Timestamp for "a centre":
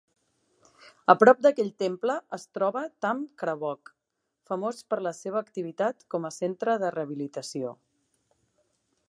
6.31-6.79